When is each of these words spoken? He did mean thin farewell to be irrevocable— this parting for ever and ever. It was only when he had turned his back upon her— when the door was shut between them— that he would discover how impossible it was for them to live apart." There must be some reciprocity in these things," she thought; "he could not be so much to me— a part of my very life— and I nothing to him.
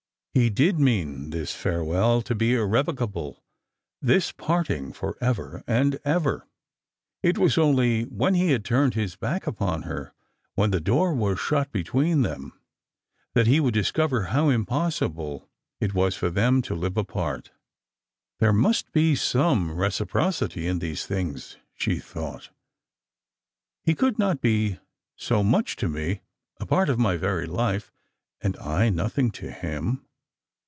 He 0.33 0.49
did 0.49 0.79
mean 0.79 1.29
thin 1.31 1.45
farewell 1.45 2.21
to 2.21 2.33
be 2.33 2.53
irrevocable— 2.53 3.43
this 4.11 4.31
parting 4.31 4.93
for 4.93 5.17
ever 5.19 5.61
and 5.67 5.99
ever. 6.05 6.47
It 7.21 7.37
was 7.37 7.57
only 7.57 8.03
when 8.03 8.35
he 8.35 8.51
had 8.51 8.63
turned 8.63 8.93
his 8.93 9.17
back 9.17 9.45
upon 9.45 9.81
her— 9.81 10.13
when 10.55 10.71
the 10.71 10.79
door 10.79 11.13
was 11.13 11.37
shut 11.37 11.69
between 11.73 12.21
them— 12.21 12.57
that 13.33 13.45
he 13.47 13.59
would 13.59 13.73
discover 13.73 14.27
how 14.27 14.47
impossible 14.47 15.49
it 15.81 15.93
was 15.93 16.15
for 16.15 16.29
them 16.29 16.61
to 16.61 16.75
live 16.75 16.95
apart." 16.95 17.51
There 18.39 18.53
must 18.53 18.93
be 18.93 19.15
some 19.15 19.75
reciprocity 19.75 20.65
in 20.65 20.79
these 20.79 21.05
things," 21.05 21.57
she 21.73 21.99
thought; 21.99 22.51
"he 23.83 23.93
could 23.93 24.17
not 24.17 24.39
be 24.39 24.79
so 25.17 25.43
much 25.43 25.75
to 25.75 25.89
me— 25.89 26.21
a 26.57 26.65
part 26.65 26.87
of 26.87 26.97
my 26.97 27.17
very 27.17 27.47
life— 27.47 27.91
and 28.39 28.55
I 28.59 28.87
nothing 28.87 29.31
to 29.31 29.51
him. 29.51 30.05